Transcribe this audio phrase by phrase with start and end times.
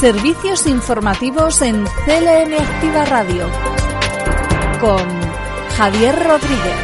[0.00, 3.50] Servicios informativos en CLM Activa Radio
[4.80, 5.06] con
[5.76, 6.74] Javier Rodríguez.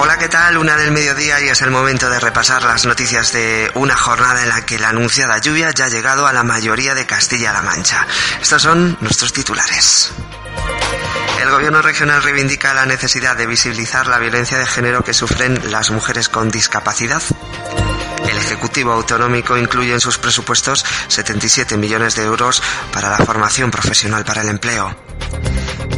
[0.00, 0.58] Hola, ¿qué tal?
[0.58, 4.48] Una del mediodía y es el momento de repasar las noticias de una jornada en
[4.48, 8.04] la que la anunciada lluvia ya ha llegado a la mayoría de Castilla-La Mancha.
[8.42, 10.10] Estos son nuestros titulares.
[11.40, 15.92] El gobierno regional reivindica la necesidad de visibilizar la violencia de género que sufren las
[15.92, 17.22] mujeres con discapacidad.
[18.30, 24.24] El Ejecutivo Autonómico incluye en sus presupuestos 77 millones de euros para la formación profesional
[24.24, 24.94] para el empleo.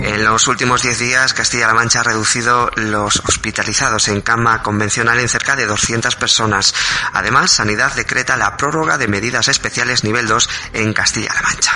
[0.00, 5.28] En los últimos 10 días, Castilla-La Mancha ha reducido los hospitalizados en cama convencional en
[5.28, 6.74] cerca de 200 personas.
[7.12, 11.72] Además, Sanidad decreta la prórroga de medidas especiales nivel 2 en Castilla-La Mancha.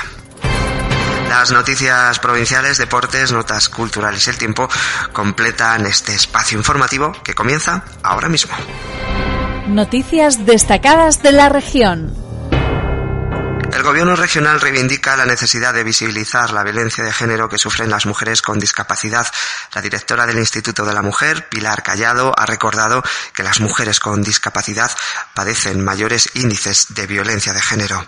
[1.29, 4.71] Las noticias provinciales, deportes, notas culturales y el tiempo
[5.13, 8.57] completan este espacio informativo que comienza ahora mismo.
[9.69, 12.15] Noticias destacadas de la región.
[13.75, 18.07] El gobierno regional reivindica la necesidad de visibilizar la violencia de género que sufren las
[18.07, 19.27] mujeres con discapacidad.
[19.75, 23.03] La directora del Instituto de la Mujer, Pilar Callado, ha recordado
[23.35, 24.93] que las mujeres con discapacidad
[25.35, 28.07] padecen mayores índices de violencia de género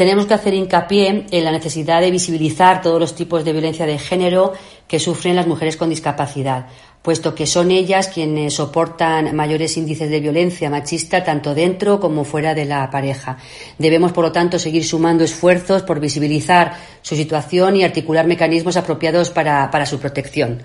[0.00, 3.98] tenemos que hacer hincapié en la necesidad de visibilizar todos los tipos de violencia de
[3.98, 4.54] género
[4.90, 6.66] que sufren las mujeres con discapacidad,
[7.00, 12.54] puesto que son ellas quienes soportan mayores índices de violencia machista tanto dentro como fuera
[12.54, 13.36] de la pareja.
[13.78, 19.30] Debemos, por lo tanto, seguir sumando esfuerzos por visibilizar su situación y articular mecanismos apropiados
[19.30, 20.60] para, para su protección.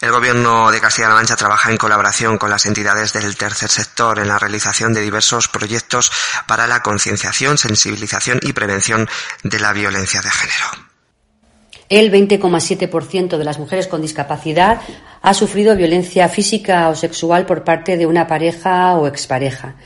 [0.00, 4.28] El Gobierno de Castilla-La Mancha trabaja en colaboración con las entidades del tercer sector en
[4.28, 6.10] la realización de diversos proyectos
[6.46, 9.06] para la concienciación, sensibilización y prevención
[9.42, 10.87] de la violencia de género.
[11.88, 14.80] El 20,7% de las mujeres con discapacidad
[15.22, 19.76] ha sufrido violencia física o sexual por parte de una pareja o expareja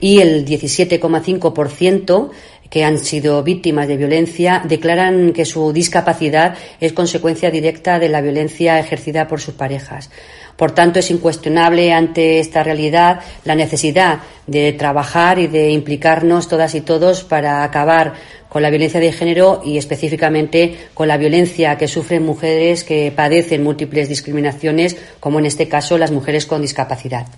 [0.00, 2.30] y el 17,5%
[2.70, 8.20] que han sido víctimas de violencia declaran que su discapacidad es consecuencia directa de la
[8.20, 10.10] violencia ejercida por sus parejas.
[10.58, 16.74] Por tanto, es incuestionable ante esta realidad la necesidad de trabajar y de implicarnos todas
[16.74, 18.14] y todos para acabar
[18.48, 23.62] con la violencia de género y específicamente con la violencia que sufren mujeres que padecen
[23.62, 27.28] múltiples discriminaciones, como en este caso las mujeres con discapacidad.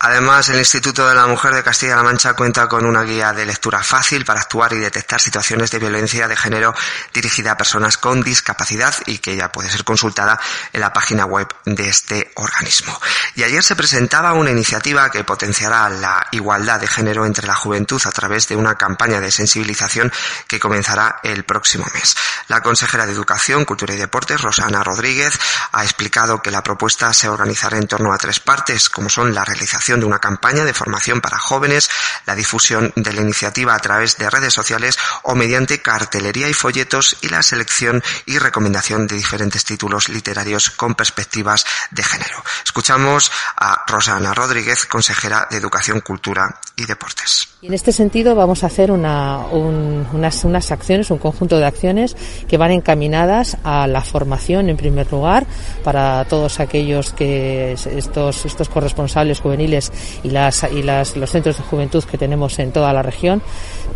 [0.00, 3.82] Además, el Instituto de la Mujer de Castilla-La Mancha cuenta con una guía de lectura
[3.82, 6.72] fácil para actuar y detectar situaciones de violencia de género
[7.12, 10.38] dirigida a personas con discapacidad y que ya puede ser consultada
[10.72, 12.96] en la página web de este organismo.
[13.34, 18.00] Y ayer se presentaba una iniciativa que potenciará la igualdad de género entre la juventud
[18.04, 20.12] a través de una campaña de sensibilización
[20.46, 22.16] que comenzará el próximo mes.
[22.46, 25.36] La consejera de Educación, Cultura y Deportes, Rosana Rodríguez,
[25.72, 29.44] ha explicado que la propuesta se organizará en torno a tres partes, como son la
[29.44, 31.88] realización de una campaña de formación para jóvenes,
[32.26, 37.16] la difusión de la iniciativa a través de redes sociales o mediante cartelería y folletos
[37.22, 42.44] y la selección y recomendación de diferentes títulos literarios con perspectivas de género.
[42.64, 47.48] Escuchamos a Rosana Rodríguez, consejera de Educación, Cultura y Deportes.
[47.60, 52.16] En este sentido vamos a hacer una, unas, acciones, un conjunto de acciones
[52.46, 55.44] que van encaminadas a la formación en primer lugar
[55.82, 59.90] para todos aquellos que estos, estos corresponsables juveniles
[60.22, 63.42] y, las, y las, los centros de juventud que tenemos en toda la región.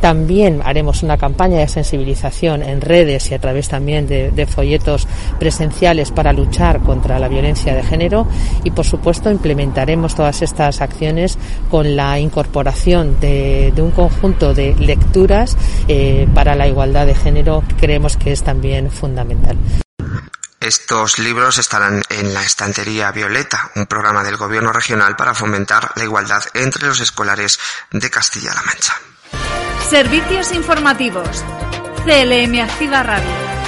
[0.01, 5.07] También haremos una campaña de sensibilización en redes y a través también de, folletos
[5.39, 8.27] presenciales para luchar contra la violencia de género
[8.65, 9.31] y por supuesto
[9.83, 11.39] implementaremos todas estas acciones
[11.71, 13.33] con la incorporación de
[13.75, 15.57] de, un conjunto de lecturas
[15.89, 19.57] eh, para la igualdad de género que creemos que es también fundamental.
[20.61, 26.05] Estos libros estarán en la estantería Violeta, un programa del Gobierno regional para fomentar la
[26.05, 27.59] igualdad entre los escolares
[27.91, 28.95] de Castilla-La Mancha.
[29.91, 31.45] Servicios informativos.
[32.05, 33.62] CLM Activa Radio.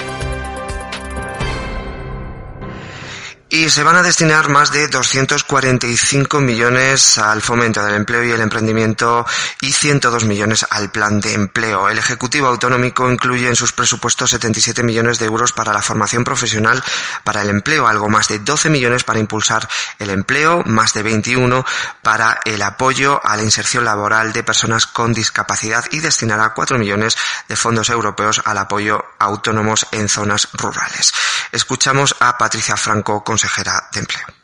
[3.55, 8.41] Y se van a destinar más de 245 millones al fomento del empleo y el
[8.41, 9.25] emprendimiento
[9.61, 11.89] y 102 millones al plan de empleo.
[11.89, 16.83] El Ejecutivo Autonómico incluye en sus presupuestos 77 millones de euros para la formación profesional
[17.23, 19.69] para el empleo, algo más de 12 millones para impulsar
[20.01, 21.65] el empleo, más de 21
[22.03, 27.17] para el apoyo a la inserción laboral de personas con discapacidad y destinará 4 millones
[27.47, 31.15] de fondos europeos al apoyo a autónomos en zonas rurales.
[31.53, 33.23] Escuchamos a Patricia Franco,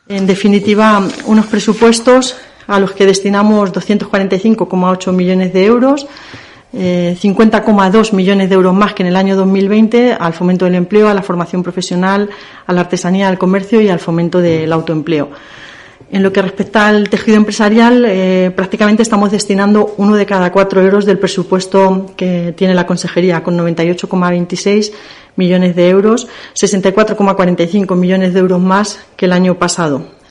[0.07, 2.35] en definitiva, unos presupuestos
[2.67, 6.07] a los que destinamos 245,8 millones de euros,
[6.73, 11.09] 50,2 eh, millones de euros más que en el año 2020 al fomento del empleo,
[11.09, 12.29] a la formación profesional,
[12.65, 15.31] a la artesanía, al comercio y al fomento del autoempleo.
[16.11, 20.81] En lo que respecta al tejido empresarial, eh, prácticamente estamos destinando uno de cada cuatro
[20.81, 24.91] euros del presupuesto que tiene la Consejería, con 98,26
[25.35, 30.21] millones de euros, 64,45 millones de euros más que el año pasado.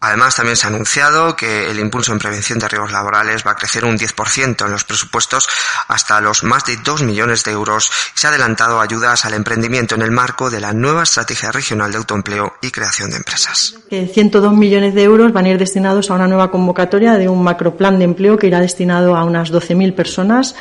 [0.00, 3.56] Además, también se ha anunciado que el impulso en prevención de riesgos laborales va a
[3.56, 5.48] crecer un 10% en los presupuestos
[5.88, 9.96] hasta los más de 2 millones de euros y se ha adelantado ayudas al emprendimiento
[9.96, 13.74] en el marco de la nueva estrategia regional de autoempleo y creación de empresas.
[13.90, 17.98] 102 millones de euros van a ir destinados a una nueva convocatoria de un macroplan
[17.98, 20.54] de empleo que irá destinado a unas 12.000 personas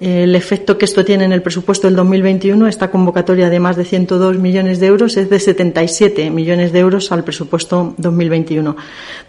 [0.00, 3.84] el efecto que esto tiene en el presupuesto del 2021, esta convocatoria de más de
[3.84, 8.76] 102 millones de euros, es de 77 millones de euros al presupuesto 2021.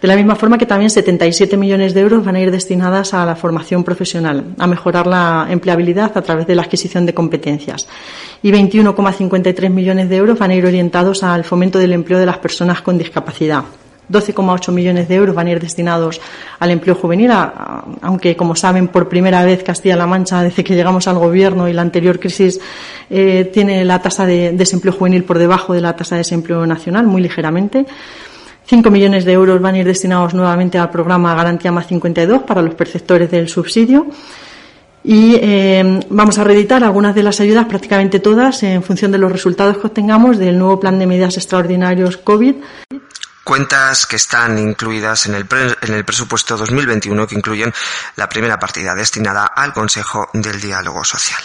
[0.02, 3.24] De la misma forma que también 77 millones de euros van a ir destinadas a
[3.24, 7.88] la formación profesional, a mejorar la empleabilidad a través de la adquisición de competencias.
[8.42, 12.38] Y 21,53 millones de euros van a ir orientados al fomento del empleo de las
[12.38, 13.64] personas con discapacidad.
[14.10, 16.20] 12,8 millones de euros van a ir destinados
[16.58, 17.30] al empleo juvenil,
[18.00, 21.82] aunque, como saben, por primera vez Castilla-La Mancha, desde que llegamos al Gobierno y la
[21.82, 22.60] anterior crisis,
[23.10, 27.06] eh, tiene la tasa de desempleo juvenil por debajo de la tasa de desempleo nacional,
[27.06, 27.86] muy ligeramente.
[28.66, 32.60] 5 millones de euros van a ir destinados nuevamente al programa Garantía Más 52 para
[32.60, 34.06] los perceptores del subsidio.
[35.02, 39.32] Y eh, vamos a reeditar algunas de las ayudas, prácticamente todas, en función de los
[39.32, 42.56] resultados que obtengamos del nuevo plan de medidas extraordinarios COVID
[43.48, 45.46] cuentas que están incluidas en el,
[45.80, 47.72] en el presupuesto 2021 que incluyen
[48.16, 51.40] la primera partida destinada al Consejo del Diálogo Social.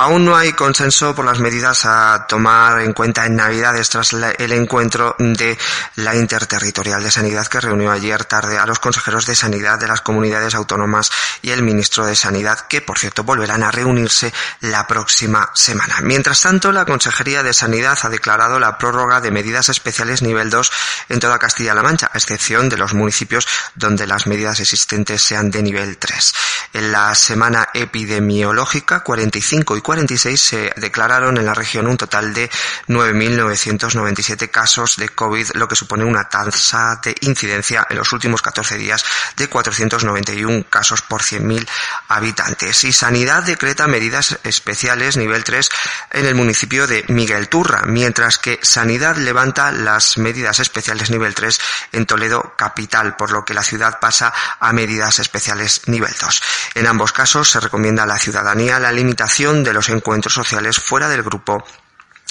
[0.00, 4.52] Aún no hay consenso por las medidas a tomar en cuenta en Navidades tras el
[4.52, 5.58] encuentro de
[5.96, 10.00] la Interterritorial de Sanidad que reunió ayer tarde a los consejeros de Sanidad de las
[10.00, 11.10] comunidades autónomas
[11.42, 15.96] y el ministro de Sanidad, que por cierto volverán a reunirse la próxima semana.
[16.00, 20.70] Mientras tanto, la Consejería de Sanidad ha declarado la prórroga de medidas especiales nivel 2
[21.08, 25.64] en toda Castilla-La Mancha, a excepción de los municipios donde las medidas existentes sean de
[25.64, 26.34] nivel 3.
[26.74, 32.50] En la semana epidemiológica, 45 y 46 se declararon en la región un total de
[32.88, 38.76] 9.997 casos de COVID, lo que supone una tasa de incidencia en los últimos 14
[38.76, 39.02] días
[39.38, 41.66] de 491 casos por 100.000
[42.08, 42.84] habitantes.
[42.84, 45.70] Y Sanidad decreta medidas especiales nivel 3
[46.10, 51.58] en el municipio de Miguel Turra, mientras que Sanidad levanta las medidas especiales nivel 3
[51.92, 56.42] en Toledo capital, por lo que la ciudad pasa a medidas especiales nivel 2.
[56.74, 61.08] En ambos casos se recomienda a la ciudadanía la limitación de los encuentros sociales fuera
[61.08, 61.62] del grupo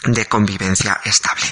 [0.04, 1.46] de convivencia estable.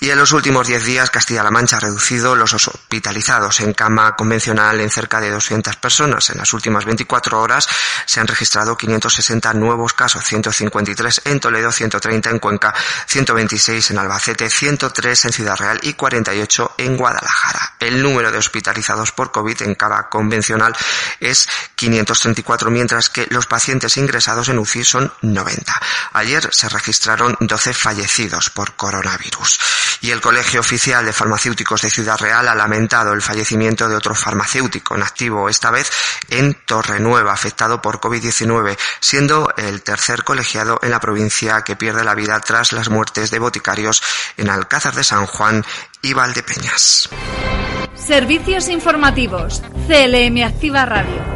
[0.00, 4.80] Y en los últimos 10 días Castilla-La Mancha ha reducido los hospitalizados en cama convencional
[4.80, 6.28] en cerca de 200 personas.
[6.30, 7.68] En las últimas 24 horas
[8.04, 12.74] se han registrado 560 nuevos casos, 153 en Toledo, 130 en Cuenca,
[13.06, 17.74] 126 en Albacete, 103 en Ciudad Real y 48 en Guadalajara.
[17.78, 20.74] El número de hospitalizados por COVID en cama convencional
[21.20, 25.80] es 534, mientras que los pacientes ingresados en UCI son 90.
[26.12, 29.60] Ayer se registraron 12 fallecidos por coronavirus.
[30.00, 34.14] Y el Colegio Oficial de Farmacéuticos de Ciudad Real ha lamentado el fallecimiento de otro
[34.14, 35.90] farmacéutico en activo, esta vez
[36.30, 42.14] en Torrenueva, afectado por COVID-19, siendo el tercer colegiado en la provincia que pierde la
[42.14, 44.02] vida tras las muertes de boticarios
[44.38, 45.62] en Alcázar de San Juan
[46.00, 47.10] y Valdepeñas.
[47.94, 49.62] Servicios informativos.
[49.88, 51.33] CLM Activa Radio.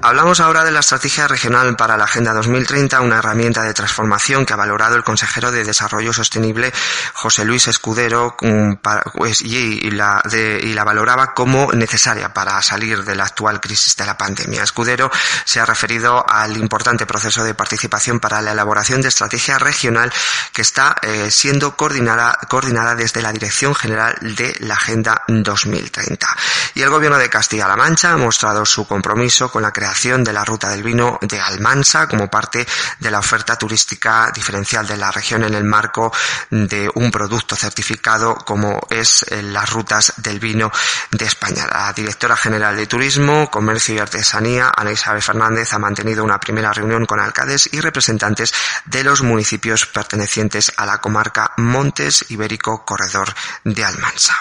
[0.00, 4.52] Hablamos ahora de la Estrategia Regional para la Agenda 2030, una herramienta de transformación que
[4.52, 6.72] ha valorado el consejero de Desarrollo Sostenible
[7.14, 8.74] José Luis Escudero mm,
[9.16, 14.06] pues, y, la, y la valoraba como necesaria para salir de la actual crisis de
[14.06, 14.62] la pandemia.
[14.62, 15.10] Escudero
[15.44, 20.12] se ha referido al importante proceso de participación para la elaboración de estrategia regional
[20.52, 26.28] que está eh, siendo coordinada, coordinada desde la Dirección General de la Agenda 2030.
[26.74, 30.44] Y el Gobierno de Castilla-La Mancha ha mostrado su compromiso con la creación de la
[30.44, 32.66] ruta del vino de Almansa como parte
[33.00, 36.12] de la oferta turística diferencial de la región en el marco
[36.50, 40.70] de un producto certificado como es eh, las rutas del vino
[41.10, 41.66] de España.
[41.66, 46.72] La directora general de Turismo, Comercio y Artesanía, Ana Isabel Fernández, ha mantenido una primera
[46.72, 48.52] reunión con alcaldes y representantes
[48.84, 54.34] de los municipios pertenecientes a la comarca Montes Ibérico Corredor de Almansa.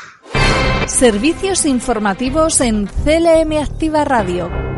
[0.87, 4.76] Servicios informativos en CLM Activa Radio.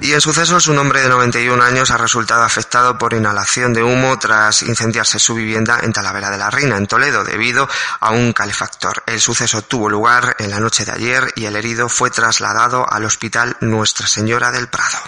[0.00, 4.18] Y en sucesos, un hombre de 91 años ha resultado afectado por inhalación de humo
[4.18, 7.68] tras incendiarse su vivienda en Talavera de la Reina, en Toledo, debido
[8.00, 9.02] a un calefactor.
[9.06, 13.04] El suceso tuvo lugar en la noche de ayer y el herido fue trasladado al
[13.04, 14.98] hospital Nuestra Señora del Prado.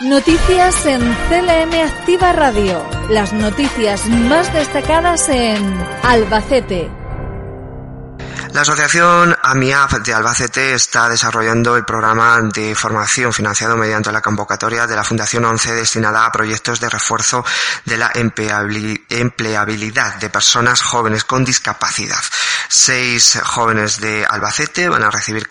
[0.00, 2.88] Noticias en CLM Activa Radio.
[3.10, 6.88] Las noticias más destacadas en Albacete,
[8.58, 14.84] la Asociación AMIAF de Albacete está desarrollando el programa de formación financiado mediante la convocatoria
[14.84, 17.44] de la Fundación 11 destinada a proyectos de refuerzo
[17.84, 22.18] de la empleabilidad de personas jóvenes con discapacidad.
[22.68, 25.46] Seis jóvenes de Albacete van a recibir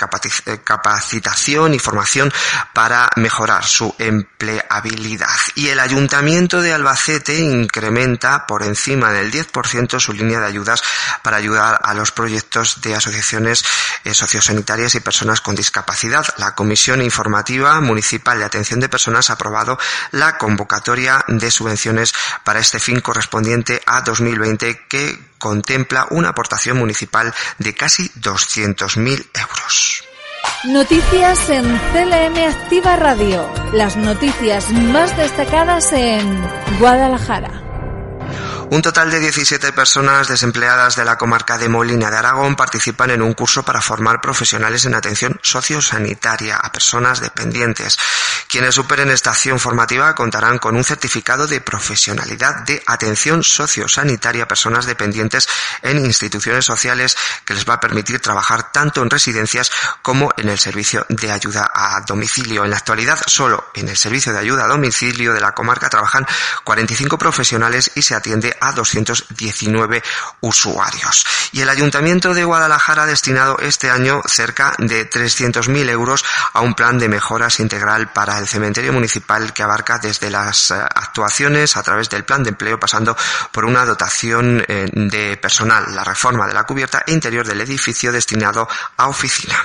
[0.45, 2.31] eh, capacitación y formación
[2.73, 5.37] para mejorar su empleabilidad.
[5.55, 10.83] Y el Ayuntamiento de Albacete incrementa por encima del 10% su línea de ayudas
[11.23, 13.63] para ayudar a los proyectos de asociaciones
[14.03, 16.25] eh, sociosanitarias y personas con discapacidad.
[16.37, 19.77] La Comisión Informativa Municipal de Atención de Personas ha aprobado
[20.11, 22.13] la convocatoria de subvenciones
[22.43, 30.03] para este fin correspondiente a 2020 que contempla una aportación municipal de casi 200.000 euros.
[30.63, 33.47] Noticias en CLM Activa Radio.
[33.73, 36.41] Las noticias más destacadas en
[36.79, 37.66] Guadalajara.
[38.69, 43.21] Un total de 17 personas desempleadas de la comarca de Molina de Aragón participan en
[43.21, 47.97] un curso para formar profesionales en atención sociosanitaria a personas dependientes.
[48.49, 54.47] Quienes superen esta acción formativa contarán con un certificado de profesionalidad de atención sociosanitaria a
[54.47, 55.47] personas dependientes
[55.81, 59.71] en instituciones sociales que les va a permitir trabajar tanto en residencias
[60.01, 62.65] como en el servicio de ayuda a domicilio.
[62.65, 66.27] En la actualidad, solo en el servicio de ayuda a domicilio de la comarca trabajan
[66.65, 70.03] 45 profesionales y se atiende a 219
[70.41, 71.25] usuarios.
[71.51, 76.23] Y el Ayuntamiento de Guadalajara ha destinado este año cerca de 300.000 euros
[76.53, 80.75] a un plan de mejoras integral para el cementerio municipal que abarca desde las eh,
[80.75, 83.15] actuaciones a través del plan de empleo pasando
[83.51, 88.11] por una dotación eh, de personal, la reforma de la cubierta e interior del edificio
[88.11, 89.57] destinado a oficina.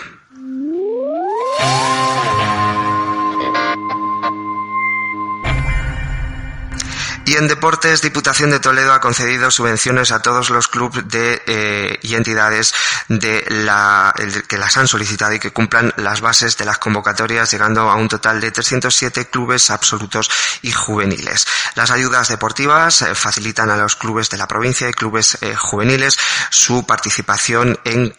[7.33, 11.03] Y en deportes, Diputación de Toledo ha concedido subvenciones a todos los clubes
[11.47, 12.75] eh, y entidades
[13.09, 14.12] de la,
[14.47, 18.09] que las han solicitado y que cumplan las bases de las convocatorias, llegando a un
[18.09, 21.47] total de 307 clubes absolutos y juveniles.
[21.75, 26.19] Las ayudas deportivas eh, facilitan a los clubes de la provincia y clubes eh, juveniles
[26.51, 28.11] su participación en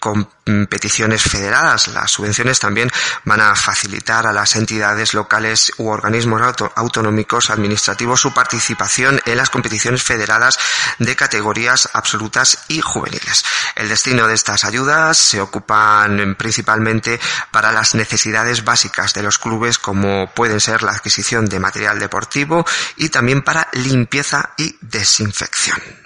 [0.46, 1.88] competiciones federadas.
[1.88, 2.90] Las subvenciones también
[3.26, 6.42] van a facilitar a las entidades locales u organismos
[6.76, 10.60] autonómicos administrativos su participación en las competiciones federadas
[11.00, 13.44] de categorías absolutas y juveniles.
[13.76, 17.20] El destino de estas ayudas se ocupan principalmente
[17.52, 22.66] para las necesidades básicas de los clubes como pueden ser la adquisición de material deportivo
[22.98, 26.03] y también para limpieza y desinfección.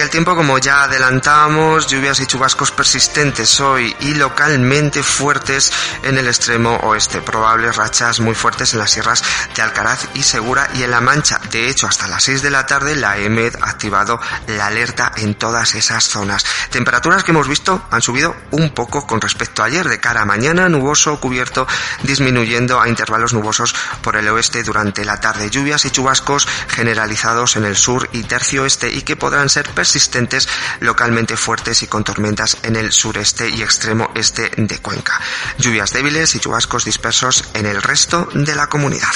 [0.00, 5.72] El tiempo, como ya adelantábamos, lluvias y chubascos persistentes hoy y localmente fuertes
[6.02, 7.20] en el extremo oeste.
[7.20, 9.22] Probables rachas muy fuertes en las sierras
[9.54, 11.38] de Alcaraz y Segura y en La Mancha.
[11.50, 15.34] De hecho, hasta las 6 de la tarde la EMED ha activado la alerta en
[15.34, 16.44] todas esas zonas.
[16.70, 19.88] Temperaturas que hemos visto han subido un poco con respecto a ayer.
[19.88, 21.66] De cara a mañana, nuboso cubierto,
[22.02, 25.50] disminuyendo a intervalos nubosos por el oeste durante la tarde.
[25.50, 30.48] Lluvias y chubascos generalizados en el sur y tercio oeste y que podrán ser persistentes
[30.80, 35.20] localmente fuertes y con tormentas en el sureste y extremo este de Cuenca.
[35.58, 39.12] Lluvias débiles y chubascos dispersos en el resto de la comunidad.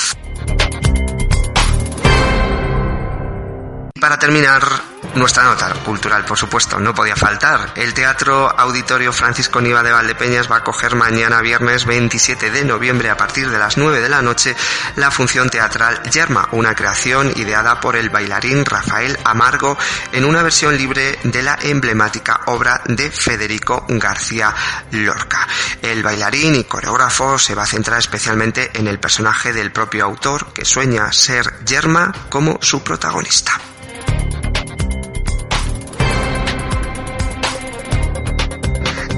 [4.01, 4.63] Para terminar,
[5.15, 7.73] nuestra nota cultural, por supuesto, no podía faltar.
[7.75, 13.11] El Teatro Auditorio Francisco Niva de Valdepeñas va a coger mañana viernes 27 de noviembre
[13.11, 14.55] a partir de las 9 de la noche
[14.95, 19.77] la función teatral Yerma, una creación ideada por el bailarín Rafael Amargo
[20.13, 24.55] en una versión libre de la emblemática obra de Federico García
[24.93, 25.49] Lorca.
[25.83, 30.53] El bailarín y coreógrafo se va a centrar especialmente en el personaje del propio autor
[30.53, 33.61] que sueña ser Yerma como su protagonista.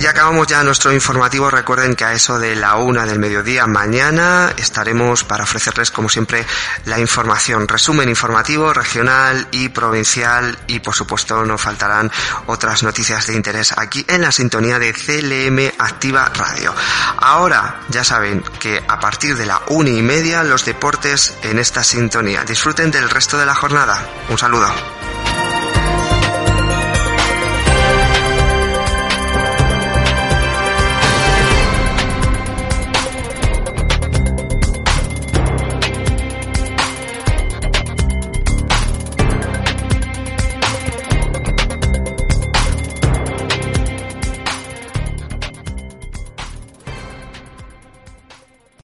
[0.01, 1.51] Y acabamos ya nuestro informativo.
[1.51, 6.47] Recuerden que a eso de la una del mediodía mañana estaremos para ofrecerles, como siempre,
[6.87, 7.69] la información.
[7.69, 12.11] Resumen informativo regional y provincial y, por supuesto, no faltarán
[12.47, 16.75] otras noticias de interés aquí en la sintonía de CLM Activa Radio.
[17.19, 21.85] Ahora, ya saben que a partir de la una y media los deportes en esta
[21.85, 22.43] sintonía.
[22.45, 24.03] Disfruten del resto de la jornada.
[24.31, 25.00] Un saludo.